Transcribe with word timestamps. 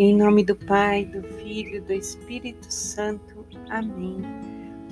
Em 0.00 0.14
nome 0.14 0.44
do 0.44 0.54
Pai, 0.54 1.04
do 1.04 1.24
Filho 1.24 1.82
do 1.82 1.92
Espírito 1.92 2.72
Santo. 2.72 3.44
Amém. 3.68 4.22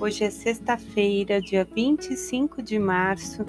Hoje 0.01 0.25
é 0.25 0.29
sexta-feira, 0.29 1.39
dia 1.39 1.63
25 1.63 2.61
de 2.61 2.77
março 2.77 3.45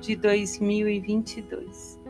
de 0.00 0.16
2022. 0.16 2.00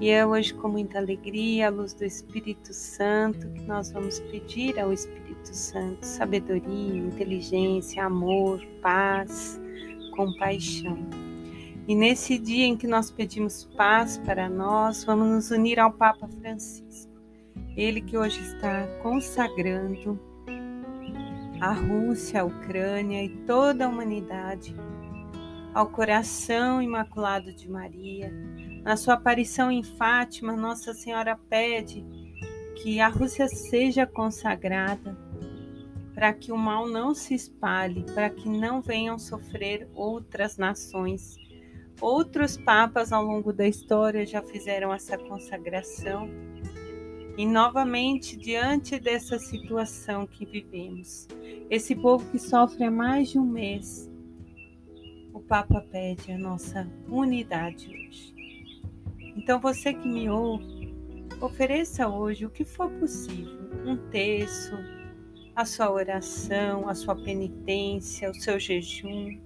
E 0.00 0.08
é 0.08 0.26
hoje 0.26 0.54
com 0.54 0.66
muita 0.66 0.96
alegria, 0.96 1.66
à 1.66 1.70
luz 1.70 1.92
do 1.92 2.06
Espírito 2.06 2.72
Santo, 2.72 3.50
que 3.50 3.64
nós 3.64 3.92
vamos 3.92 4.18
pedir 4.18 4.80
ao 4.80 4.94
Espírito 4.94 5.54
Santo 5.54 6.02
sabedoria, 6.02 6.96
inteligência, 6.96 8.02
amor, 8.02 8.64
paz, 8.80 9.60
compaixão. 10.16 10.96
E 11.86 11.94
nesse 11.94 12.38
dia 12.38 12.64
em 12.64 12.78
que 12.78 12.86
nós 12.86 13.10
pedimos 13.10 13.68
paz 13.76 14.16
para 14.16 14.48
nós, 14.48 15.04
vamos 15.04 15.28
nos 15.28 15.50
unir 15.50 15.78
ao 15.78 15.92
Papa 15.92 16.26
Francisco 16.40 17.17
ele 17.78 18.00
que 18.00 18.18
hoje 18.18 18.40
está 18.40 18.88
consagrando 19.00 20.18
a 21.60 21.72
Rússia, 21.72 22.40
a 22.40 22.44
Ucrânia 22.44 23.22
e 23.22 23.28
toda 23.46 23.86
a 23.86 23.88
humanidade 23.88 24.74
ao 25.72 25.88
coração 25.88 26.82
imaculado 26.82 27.52
de 27.52 27.70
Maria. 27.70 28.32
Na 28.82 28.96
sua 28.96 29.14
aparição 29.14 29.70
em 29.70 29.84
Fátima, 29.84 30.56
Nossa 30.56 30.92
Senhora 30.92 31.38
pede 31.48 32.04
que 32.82 33.00
a 33.00 33.06
Rússia 33.06 33.46
seja 33.46 34.04
consagrada 34.04 35.16
para 36.14 36.32
que 36.32 36.50
o 36.50 36.58
mal 36.58 36.88
não 36.88 37.14
se 37.14 37.32
espalhe, 37.32 38.04
para 38.12 38.28
que 38.28 38.48
não 38.48 38.82
venham 38.82 39.20
sofrer 39.20 39.88
outras 39.94 40.56
nações. 40.56 41.36
Outros 42.00 42.56
papas 42.56 43.12
ao 43.12 43.22
longo 43.22 43.52
da 43.52 43.68
história 43.68 44.26
já 44.26 44.42
fizeram 44.42 44.92
essa 44.92 45.16
consagração 45.16 46.28
e 47.38 47.46
novamente, 47.46 48.36
diante 48.36 48.98
dessa 48.98 49.38
situação 49.38 50.26
que 50.26 50.44
vivemos, 50.44 51.28
esse 51.70 51.94
povo 51.94 52.28
que 52.32 52.38
sofre 52.38 52.82
há 52.82 52.90
mais 52.90 53.30
de 53.30 53.38
um 53.38 53.44
mês, 53.44 54.10
o 55.32 55.38
Papa 55.38 55.80
pede 55.88 56.32
a 56.32 56.36
nossa 56.36 56.90
unidade 57.08 57.88
hoje. 57.88 58.34
Então, 59.36 59.60
você 59.60 59.94
que 59.94 60.08
me 60.08 60.28
ouve, 60.28 60.92
ofereça 61.40 62.08
hoje 62.08 62.44
o 62.44 62.50
que 62.50 62.64
for 62.64 62.90
possível: 62.90 63.70
um 63.86 63.96
terço, 64.10 64.74
a 65.54 65.64
sua 65.64 65.92
oração, 65.92 66.88
a 66.88 66.94
sua 66.96 67.14
penitência, 67.14 68.32
o 68.32 68.34
seu 68.34 68.58
jejum, 68.58 69.38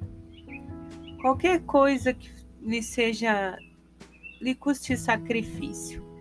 qualquer 1.21 1.61
coisa 1.65 2.15
que 2.15 2.31
lhe 2.63 2.83
seja, 2.83 3.59
lhe 4.41 4.55
custe 4.55 4.97
sacrifício 4.97 6.12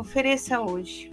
ofereça 0.00 0.60
hoje. 0.60 1.10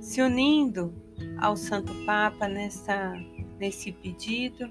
Se 0.00 0.22
unindo 0.22 0.94
ao 1.38 1.56
Santo 1.56 1.92
Papa 2.06 2.46
nessa, 2.46 3.12
nesse 3.58 3.90
pedido, 3.90 4.68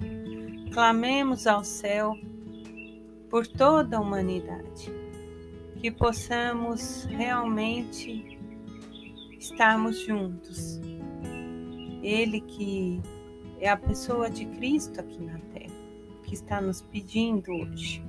clamemos 0.71 1.45
ao 1.45 1.63
céu 1.63 2.15
por 3.29 3.45
toda 3.45 3.97
a 3.97 3.99
humanidade, 3.99 4.91
que 5.81 5.91
possamos 5.91 7.03
realmente 7.05 8.39
estarmos 9.37 9.99
juntos. 9.99 10.79
Ele 12.01 12.39
que 12.41 13.01
é 13.59 13.69
a 13.69 13.77
pessoa 13.77 14.29
de 14.29 14.45
Cristo 14.45 15.01
aqui 15.01 15.21
na 15.21 15.37
Terra, 15.53 15.73
que 16.23 16.33
está 16.33 16.61
nos 16.61 16.81
pedindo 16.81 17.51
hoje. 17.51 18.01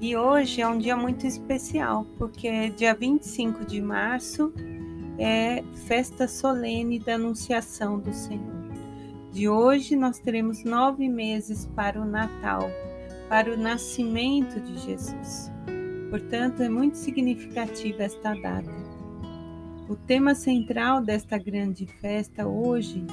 E 0.00 0.16
hoje 0.16 0.62
é 0.62 0.66
um 0.66 0.78
dia 0.78 0.96
muito 0.96 1.26
especial, 1.26 2.06
porque 2.16 2.70
dia 2.70 2.94
25 2.94 3.66
de 3.66 3.82
março 3.82 4.50
é 5.18 5.62
festa 5.86 6.26
solene 6.26 6.98
da 6.98 7.16
Anunciação 7.16 7.98
do 7.98 8.10
Senhor. 8.10 8.60
De 9.30 9.46
hoje 9.46 9.96
nós 9.96 10.18
teremos 10.18 10.64
nove 10.64 11.06
meses 11.06 11.66
para 11.76 12.00
o 12.00 12.04
Natal, 12.06 12.70
para 13.28 13.52
o 13.52 13.58
nascimento 13.58 14.58
de 14.58 14.78
Jesus. 14.78 15.52
Portanto, 16.08 16.62
é 16.62 16.68
muito 16.70 16.96
significativa 16.96 18.02
esta 18.02 18.32
data. 18.32 18.72
O 19.86 19.96
tema 19.96 20.34
central 20.34 21.02
desta 21.02 21.36
grande 21.36 21.84
festa 22.00 22.46
hoje 22.46 23.04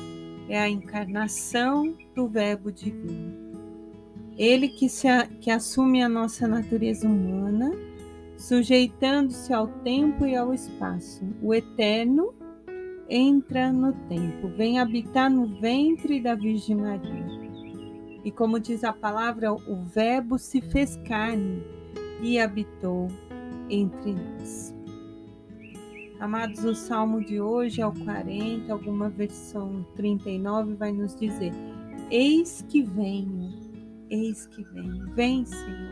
é 0.47 0.57
a 0.57 0.69
encarnação 0.69 1.93
do 2.15 2.29
Verbo 2.29 2.71
Divino. 2.71 3.46
Ele 4.37 4.67
que, 4.67 4.87
se, 4.87 5.07
que 5.41 5.49
assume 5.49 6.03
a 6.03 6.09
nossa 6.09 6.47
natureza 6.47 7.07
humana, 7.07 7.71
sujeitando-se 8.37 9.51
ao 9.51 9.67
tempo 9.67 10.25
e 10.25 10.35
ao 10.35 10.53
espaço. 10.53 11.25
O 11.41 11.53
eterno 11.53 12.33
entra 13.09 13.71
no 13.73 13.93
tempo, 14.07 14.47
vem 14.49 14.79
habitar 14.79 15.29
no 15.29 15.59
ventre 15.59 16.21
da 16.21 16.35
Virgem 16.35 16.75
Maria. 16.75 17.25
E 18.23 18.31
como 18.31 18.59
diz 18.59 18.83
a 18.83 18.93
palavra, 18.93 19.53
o 19.53 19.83
Verbo 19.85 20.37
se 20.37 20.61
fez 20.61 20.97
carne 21.07 21.63
e 22.21 22.37
habitou 22.37 23.07
entre 23.69 24.13
nós. 24.13 24.75
Amados, 26.19 26.63
o 26.63 26.75
salmo 26.75 27.23
de 27.23 27.39
hoje 27.39 27.81
é 27.81 27.87
o 27.87 27.93
40, 27.93 28.71
alguma 28.71 29.07
versão 29.07 29.85
39 29.95 30.73
vai 30.73 30.91
nos 30.91 31.15
dizer: 31.15 31.53
Eis 32.09 32.65
que 32.67 32.81
venho 32.81 33.56
Eis 34.09 34.47
que 34.47 34.63
vem, 34.63 35.03
vem, 35.15 35.45
Senhor, 35.45 35.89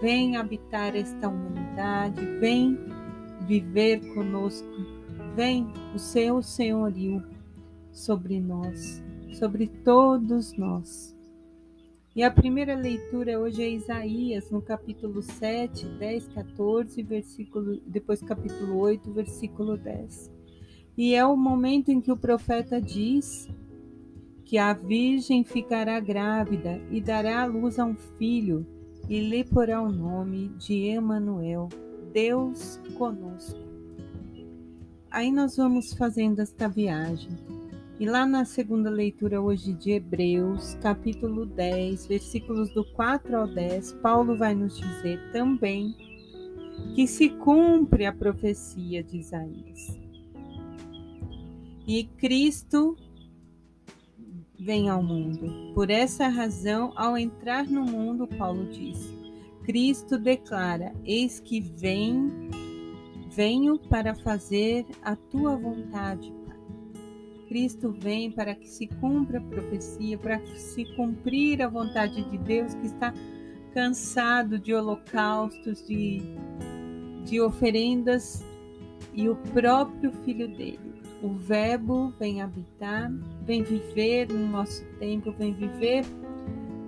vem 0.00 0.36
habitar 0.36 0.96
esta 0.96 1.28
humanidade, 1.28 2.24
vem 2.38 2.78
viver 3.46 4.00
conosco, 4.14 4.66
vem 5.36 5.70
o 5.94 5.98
seu 5.98 6.40
senhorio 6.40 7.22
sobre 7.92 8.40
nós, 8.40 9.02
sobre 9.34 9.66
todos 9.66 10.56
nós. 10.56 11.14
E 12.16 12.22
a 12.22 12.30
primeira 12.30 12.74
leitura 12.74 13.38
hoje 13.38 13.62
é 13.62 13.68
Isaías, 13.68 14.50
no 14.50 14.62
capítulo 14.62 15.20
7, 15.20 15.86
10, 15.86 16.28
14, 16.28 17.02
versículo, 17.02 17.80
depois 17.86 18.22
capítulo 18.22 18.78
8, 18.78 19.12
versículo 19.12 19.76
10. 19.76 20.30
E 20.96 21.14
é 21.14 21.24
o 21.24 21.36
momento 21.36 21.90
em 21.90 22.00
que 22.00 22.10
o 22.10 22.16
profeta 22.16 22.80
diz 22.80 23.46
que 24.50 24.58
a 24.58 24.72
virgem 24.72 25.44
ficará 25.44 26.00
grávida 26.00 26.82
e 26.90 27.00
dará 27.00 27.42
à 27.42 27.46
luz 27.46 27.78
a 27.78 27.84
um 27.84 27.94
filho 28.18 28.66
e 29.08 29.20
lhe 29.20 29.44
porá 29.44 29.80
o 29.80 29.92
nome 29.92 30.48
de 30.58 30.88
Emanuel, 30.88 31.68
Deus 32.12 32.80
conosco. 32.98 33.60
Aí 35.08 35.30
nós 35.30 35.56
vamos 35.56 35.92
fazendo 35.92 36.40
esta 36.40 36.68
viagem. 36.68 37.30
E 38.00 38.04
lá 38.06 38.26
na 38.26 38.44
segunda 38.44 38.90
leitura 38.90 39.40
hoje 39.40 39.72
de 39.72 39.92
Hebreus, 39.92 40.74
capítulo 40.82 41.46
10, 41.46 42.08
versículos 42.08 42.74
do 42.74 42.84
4 42.84 43.36
ao 43.36 43.46
10, 43.46 43.92
Paulo 44.02 44.36
vai 44.36 44.52
nos 44.52 44.76
dizer 44.76 45.30
também 45.30 45.94
que 46.96 47.06
se 47.06 47.28
cumpre 47.28 48.04
a 48.04 48.12
profecia 48.12 49.00
de 49.00 49.18
Isaías. 49.18 49.96
E 51.86 52.02
Cristo 52.18 52.96
vem 54.60 54.90
ao 54.90 55.02
mundo. 55.02 55.72
Por 55.74 55.90
essa 55.90 56.28
razão, 56.28 56.92
ao 56.94 57.16
entrar 57.16 57.66
no 57.66 57.82
mundo, 57.82 58.26
Paulo 58.26 58.66
diz: 58.66 59.12
Cristo 59.64 60.18
declara: 60.18 60.92
Eis 61.04 61.40
que 61.40 61.60
vem, 61.60 62.30
venho 63.30 63.78
para 63.78 64.14
fazer 64.14 64.84
a 65.02 65.16
tua 65.16 65.56
vontade, 65.56 66.32
Pai. 66.46 66.56
Cristo 67.48 67.90
vem 67.90 68.30
para 68.30 68.54
que 68.54 68.68
se 68.68 68.86
cumpra 68.86 69.38
a 69.38 69.42
profecia, 69.42 70.18
para 70.18 70.38
se 70.54 70.84
cumprir 70.94 71.62
a 71.62 71.68
vontade 71.68 72.22
de 72.30 72.38
Deus 72.38 72.74
que 72.74 72.86
está 72.86 73.14
cansado 73.72 74.58
de 74.58 74.74
holocaustos, 74.74 75.86
de, 75.86 76.20
de 77.24 77.40
oferendas, 77.40 78.44
e 79.14 79.28
o 79.28 79.36
próprio 79.36 80.12
Filho 80.24 80.48
dele 80.48 80.89
o 81.22 81.34
Verbo 81.34 82.12
vem 82.18 82.40
habitar, 82.40 83.10
vem 83.42 83.62
viver 83.62 84.28
no 84.28 84.46
nosso 84.46 84.84
tempo, 84.98 85.32
vem 85.32 85.52
viver 85.52 86.04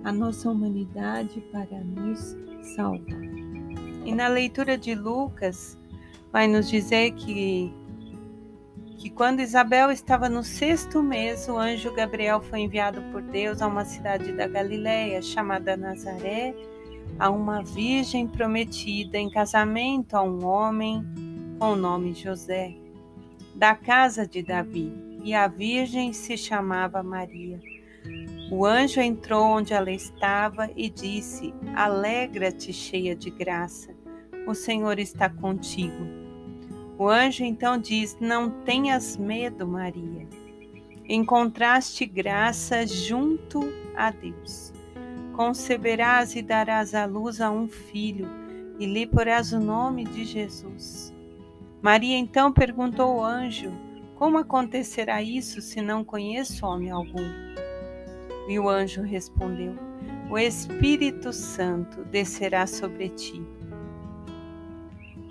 a 0.03 0.11
nossa 0.11 0.49
humanidade 0.49 1.39
para 1.51 1.79
nos 1.81 2.35
salvar. 2.75 3.21
E 4.05 4.13
na 4.13 4.27
leitura 4.27 4.77
de 4.77 4.95
Lucas, 4.95 5.77
vai 6.31 6.47
nos 6.47 6.67
dizer 6.67 7.11
que, 7.11 7.71
que 8.97 9.09
quando 9.09 9.39
Isabel 9.39 9.91
estava 9.91 10.27
no 10.27 10.43
sexto 10.43 11.01
mês, 11.01 11.47
o 11.47 11.57
anjo 11.57 11.93
Gabriel 11.93 12.41
foi 12.41 12.61
enviado 12.61 13.01
por 13.11 13.21
Deus 13.21 13.61
a 13.61 13.67
uma 13.67 13.85
cidade 13.85 14.31
da 14.33 14.47
Galiléia 14.47 15.21
chamada 15.21 15.77
Nazaré, 15.77 16.55
a 17.19 17.29
uma 17.29 17.63
virgem 17.63 18.27
prometida 18.27 19.17
em 19.17 19.29
casamento 19.29 20.15
a 20.15 20.23
um 20.23 20.43
homem 20.43 21.05
com 21.59 21.73
o 21.73 21.75
nome 21.75 22.13
José 22.13 22.82
da 23.55 23.75
casa 23.75 24.27
de 24.27 24.41
Davi, 24.41 24.91
e 25.23 25.33
a 25.33 25.47
virgem 25.47 26.11
se 26.11 26.37
chamava 26.37 27.01
Maria. 27.01 27.59
O 28.51 28.65
anjo 28.65 28.99
entrou 28.99 29.45
onde 29.45 29.73
ela 29.73 29.91
estava 29.91 30.69
e 30.75 30.89
disse: 30.89 31.53
Alegra-te, 31.75 32.73
cheia 32.73 33.15
de 33.15 33.29
graça, 33.29 33.95
o 34.45 34.53
Senhor 34.53 34.99
está 34.99 35.29
contigo. 35.29 36.05
O 36.97 37.07
anjo 37.07 37.43
então 37.43 37.77
diz: 37.77 38.17
Não 38.19 38.49
tenhas 38.49 39.17
medo, 39.17 39.67
Maria. 39.67 40.27
Encontraste 41.07 42.05
graça 42.05 42.85
junto 42.85 43.61
a 43.95 44.11
Deus. 44.11 44.73
Conceberás 45.33 46.35
e 46.35 46.41
darás 46.41 46.93
à 46.93 47.05
luz 47.05 47.41
a 47.41 47.49
um 47.49 47.67
filho, 47.67 48.27
e 48.79 48.85
lhe 48.85 49.05
porás 49.07 49.51
o 49.51 49.59
nome 49.59 50.05
de 50.05 50.25
Jesus. 50.25 51.12
Maria 51.83 52.17
então 52.17 52.51
perguntou 52.51 53.19
ao 53.19 53.23
anjo: 53.23 53.71
Como 54.15 54.39
acontecerá 54.39 55.21
isso 55.21 55.61
se 55.61 55.79
não 55.81 56.03
conheço 56.03 56.65
homem 56.65 56.89
algum? 56.89 57.29
E 58.49 58.57
o 58.57 58.67
anjo 58.67 59.03
respondeu: 59.03 59.75
O 60.31 60.39
Espírito 60.39 61.31
Santo 61.31 62.03
descerá 62.05 62.65
sobre 62.65 63.09
ti 63.09 63.39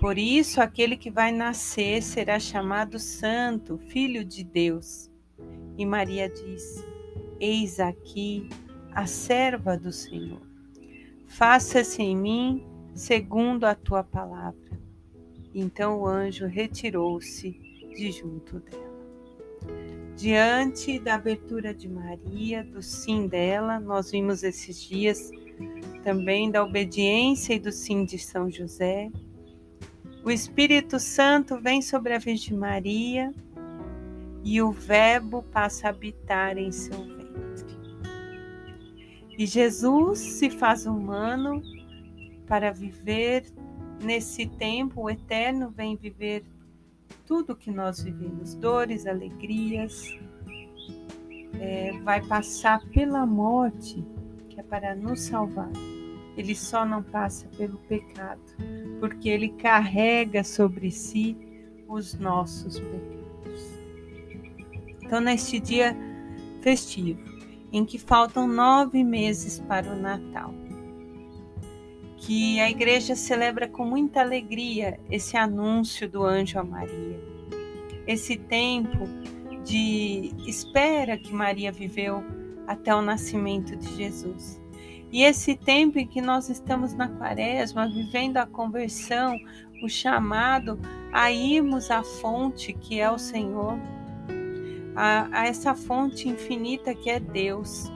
por 0.03 0.17
isso, 0.17 0.59
aquele 0.59 0.97
que 0.97 1.09
vai 1.09 1.31
nascer 1.31 2.03
será 2.03 2.37
chamado 2.37 2.99
Santo, 2.99 3.77
Filho 3.77 4.25
de 4.25 4.43
Deus. 4.43 5.09
E 5.77 5.85
Maria 5.85 6.27
disse: 6.27 6.85
Eis 7.39 7.79
aqui 7.79 8.49
a 8.91 9.05
serva 9.05 9.77
do 9.77 9.93
Senhor. 9.93 10.41
Faça-se 11.25 12.01
em 12.01 12.17
mim 12.17 12.67
segundo 12.93 13.63
a 13.63 13.73
tua 13.73 14.03
palavra. 14.03 14.77
Então 15.53 16.01
o 16.01 16.07
anjo 16.07 16.47
retirou-se 16.47 17.51
de 17.95 18.11
junto 18.11 18.59
dela. 18.59 18.93
Diante 20.15 20.99
da 20.99 21.15
abertura 21.15 21.73
de 21.73 21.87
Maria, 21.89 22.63
do 22.63 22.81
sim 22.81 23.27
dela, 23.27 23.79
nós 23.79 24.11
vimos 24.11 24.43
esses 24.43 24.81
dias 24.81 25.31
também 26.03 26.51
da 26.51 26.63
obediência 26.63 27.53
e 27.53 27.59
do 27.59 27.71
sim 27.71 28.05
de 28.05 28.19
São 28.19 28.49
José, 28.49 29.09
o 30.23 30.31
Espírito 30.31 30.99
Santo 30.99 31.59
vem 31.59 31.81
sobre 31.81 32.13
a 32.13 32.17
Virgem 32.17 32.57
Maria 32.57 33.33
e 34.41 34.61
o 34.61 34.71
Verbo 34.71 35.43
passa 35.43 35.87
a 35.87 35.89
habitar 35.89 36.57
em 36.57 36.71
seu 36.71 36.97
ventre. 36.97 37.77
E 39.37 39.45
Jesus 39.45 40.19
se 40.19 40.49
faz 40.49 40.85
humano 40.85 41.61
para 42.47 42.71
viver 42.71 43.45
nesse 44.03 44.45
tempo, 44.45 45.01
o 45.01 45.09
eterno 45.09 45.69
vem 45.69 45.95
viver 45.95 46.43
tudo 47.25 47.55
que 47.55 47.71
nós 47.71 48.01
vivemos, 48.03 48.53
dores, 48.55 49.05
alegrias, 49.05 50.17
é, 51.59 51.93
vai 52.03 52.21
passar 52.21 52.85
pela 52.89 53.25
morte, 53.25 54.03
que 54.49 54.59
é 54.59 54.63
para 54.63 54.95
nos 54.95 55.21
salvar. 55.21 55.71
Ele 56.35 56.55
só 56.55 56.85
não 56.85 57.03
passa 57.03 57.47
pelo 57.57 57.77
pecado 57.77 58.41
porque 58.99 59.29
ele 59.29 59.49
carrega 59.49 60.43
sobre 60.43 60.89
si 60.89 61.37
os 61.87 62.15
nossos 62.15 62.79
pecados. 62.79 63.23
Então, 65.03 65.21
neste 65.21 65.59
dia 65.59 65.95
festivo, 66.61 67.21
em 67.71 67.85
que 67.85 67.99
faltam 67.99 68.47
nove 68.47 69.03
meses 69.03 69.59
para 69.59 69.91
o 69.91 69.95
Natal, 69.95 70.53
que 72.25 72.57
a 72.61 72.69
igreja 72.69 73.15
celebra 73.15 73.67
com 73.67 73.85
muita 73.85 74.21
alegria 74.21 74.97
esse 75.11 75.35
anúncio 75.35 76.09
do 76.09 76.23
anjo 76.23 76.57
a 76.57 76.63
Maria, 76.63 77.19
esse 78.07 78.37
tempo 78.37 79.05
de 79.65 80.31
espera 80.47 81.17
que 81.17 81.33
Maria 81.33 81.69
viveu 81.69 82.23
até 82.65 82.95
o 82.95 83.01
nascimento 83.01 83.75
de 83.75 83.93
Jesus. 83.97 84.61
E 85.11 85.23
esse 85.23 85.55
tempo 85.55 85.99
em 85.99 86.07
que 86.07 86.21
nós 86.21 86.49
estamos 86.49 86.93
na 86.93 87.09
quaresma, 87.09 87.89
vivendo 87.89 88.37
a 88.37 88.47
conversão, 88.47 89.37
o 89.83 89.89
chamado 89.89 90.79
a 91.11 91.29
irmos 91.29 91.91
à 91.91 92.03
fonte 92.03 92.71
que 92.71 93.01
é 93.01 93.11
o 93.11 93.17
Senhor, 93.17 93.77
a, 94.95 95.27
a 95.41 95.45
essa 95.45 95.75
fonte 95.75 96.29
infinita 96.29 96.95
que 96.95 97.09
é 97.09 97.19
Deus, 97.19 97.91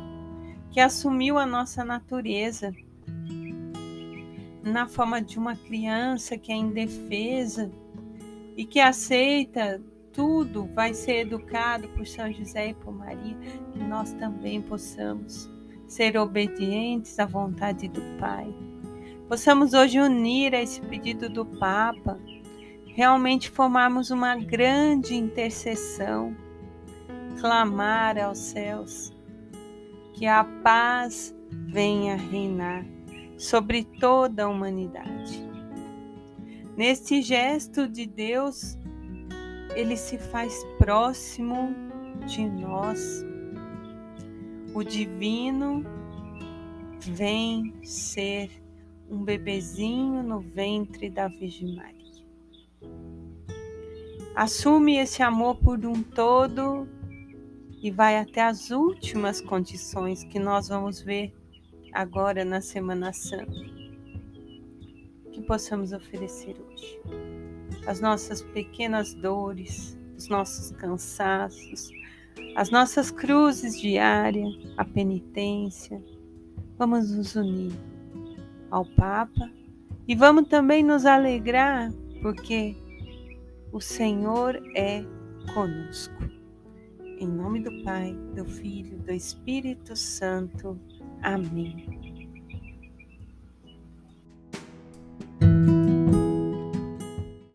que 0.70 0.82
assumiu 0.82 1.38
a 1.38 1.46
nossa 1.46 1.86
natureza 1.86 2.74
na 4.68 4.88
forma 4.88 5.22
de 5.22 5.40
uma 5.40 5.56
criança 5.56 6.38
que 6.38 6.52
é 6.52 6.56
indefesa 6.56 7.72
e 8.56 8.66
que 8.66 8.80
aceita 8.80 9.82
tudo, 10.12 10.66
vai 10.74 10.94
ser 10.94 11.20
educado 11.20 11.88
por 11.90 12.06
São 12.06 12.32
José 12.32 12.70
e 12.70 12.74
por 12.74 12.92
Maria, 12.92 13.38
que 13.72 13.80
nós 13.80 14.14
também 14.14 14.62
possamos 14.62 15.50
ser 15.88 16.18
obedientes 16.18 17.20
à 17.20 17.26
vontade 17.26 17.88
do 17.88 18.02
Pai. 18.20 18.54
Possamos 19.28 19.74
hoje 19.74 20.00
unir 20.00 20.56
a 20.56 20.62
esse 20.62 20.82
pedido 20.82 21.30
do 21.30 21.46
Papa, 21.46 22.20
realmente 22.88 23.50
formarmos 23.50 24.10
uma 24.10 24.36
grande 24.36 25.16
intercessão, 25.16 26.36
clamar 27.40 28.18
aos 28.18 28.40
céus 28.40 29.14
que 30.14 30.26
a 30.26 30.44
paz 30.44 31.36
venha 31.52 32.16
reinar 32.16 32.97
sobre 33.38 33.84
toda 33.84 34.44
a 34.46 34.50
humanidade. 34.50 35.48
Neste 36.76 37.22
gesto 37.22 37.88
de 37.88 38.06
Deus, 38.06 38.78
ele 39.76 39.96
se 39.96 40.18
faz 40.18 40.64
próximo 40.78 41.74
de 42.26 42.48
nós 42.48 43.26
o 44.78 44.84
divino 44.84 45.84
vem 47.00 47.84
ser 47.84 48.52
um 49.10 49.24
bebezinho 49.24 50.22
no 50.22 50.40
ventre 50.40 51.10
da 51.10 51.28
Virgem 51.28 51.76
Maria. 51.76 51.98
Assume 54.36 54.98
esse 54.98 55.24
amor 55.24 55.56
por 55.56 55.84
um 55.84 56.04
todo 56.04 56.88
e 57.82 57.90
vai 57.90 58.20
até 58.20 58.44
as 58.44 58.70
últimas 58.70 59.42
condições 59.42 60.24
que 60.24 60.38
nós 60.38 60.68
vamos 60.68 61.02
ver 61.02 61.34
agora 61.94 62.44
na 62.44 62.62
Semana 62.62 63.14
Santa. 63.14 63.52
Que 65.32 65.42
possamos 65.42 65.94
oferecer 65.94 66.56
hoje. 66.60 67.00
As 67.86 68.00
nossas 68.02 68.42
pequenas 68.42 69.14
dores, 69.14 69.98
os 70.18 70.28
nossos 70.28 70.72
cansaços, 70.72 71.92
as 72.56 72.70
nossas 72.70 73.12
cruzes 73.12 73.80
diárias, 73.80 74.54
a 74.78 74.84
penitência. 74.84 76.04
Vamos 76.78 77.12
nos 77.12 77.36
unir 77.36 77.74
ao 78.72 78.86
Papa 78.86 79.50
e 80.08 80.16
vamos 80.16 80.48
também 80.48 80.84
nos 80.84 81.06
alegrar 81.06 81.92
porque 82.22 82.76
o 83.72 83.80
Senhor 83.80 84.62
é 84.76 85.04
conosco. 85.54 86.24
Em 87.20 87.28
nome 87.28 87.62
do 87.62 87.84
Pai, 87.84 88.14
do 88.36 88.46
Filho, 88.46 88.98
do 89.00 89.12
Espírito 89.12 89.96
Santo. 89.96 90.80
Amém. 91.22 91.97